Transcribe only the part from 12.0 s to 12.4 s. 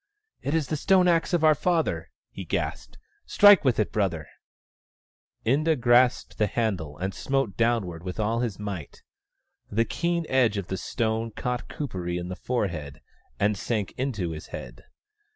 in the